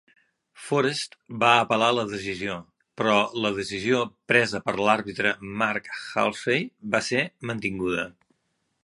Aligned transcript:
Forest 0.67 1.11
va 1.43 1.49
apel·lar 1.65 1.89
la 1.97 2.05
decisió, 2.13 2.55
però 3.01 3.17
la 3.43 3.51
decisió 3.59 4.01
presa 4.33 4.63
per 4.71 4.75
l'àrbitre 4.81 5.35
Mark 5.63 5.93
Halsey 6.25 6.67
va 6.97 7.03
ser 7.11 7.23
mantinguda. 7.53 8.09